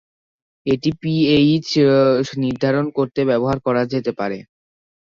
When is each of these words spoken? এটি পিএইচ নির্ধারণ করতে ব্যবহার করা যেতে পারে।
এটি 0.65 0.89
পিএইচ 1.01 1.67
নির্ধারণ 2.41 2.85
করতে 2.97 3.19
ব্যবহার 3.29 3.57
করা 3.65 3.81
যেতে 3.93 4.11
পারে। 4.19 4.37